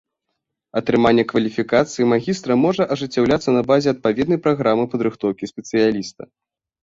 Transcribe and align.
Атрыманне 0.79 1.23
кваліфікацыі 1.31 2.07
магістра 2.13 2.53
можа 2.65 2.87
ажыццяўляцца 2.95 3.49
на 3.57 3.61
базе 3.71 3.89
адпаведнай 3.95 4.39
праграмы 4.45 4.83
падрыхтоўкі 4.95 5.51
спецыяліста. 5.53 6.21